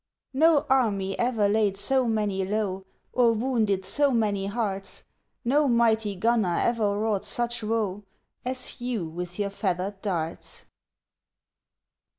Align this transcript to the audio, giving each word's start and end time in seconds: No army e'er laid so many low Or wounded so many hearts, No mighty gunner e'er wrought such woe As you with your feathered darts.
No 0.33 0.65
army 0.67 1.15
e'er 1.19 1.47
laid 1.47 1.77
so 1.77 2.07
many 2.07 2.43
low 2.43 2.85
Or 3.13 3.33
wounded 3.33 3.85
so 3.85 4.09
many 4.09 4.47
hearts, 4.47 5.03
No 5.45 5.67
mighty 5.67 6.15
gunner 6.15 6.57
e'er 6.57 6.97
wrought 6.97 7.23
such 7.23 7.61
woe 7.61 8.01
As 8.43 8.81
you 8.81 9.05
with 9.05 9.37
your 9.37 9.51
feathered 9.51 10.01
darts. 10.01 10.65